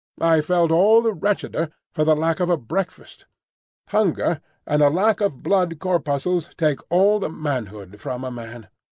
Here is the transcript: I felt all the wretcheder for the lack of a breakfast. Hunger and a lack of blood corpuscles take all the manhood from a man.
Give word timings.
I 0.19 0.41
felt 0.41 0.71
all 0.71 1.03
the 1.03 1.13
wretcheder 1.13 1.69
for 1.93 2.03
the 2.03 2.15
lack 2.15 2.39
of 2.39 2.49
a 2.49 2.57
breakfast. 2.57 3.27
Hunger 3.89 4.41
and 4.65 4.81
a 4.81 4.89
lack 4.89 5.21
of 5.21 5.43
blood 5.43 5.77
corpuscles 5.77 6.49
take 6.57 6.79
all 6.89 7.19
the 7.19 7.29
manhood 7.29 7.99
from 7.99 8.23
a 8.23 8.31
man. 8.31 8.69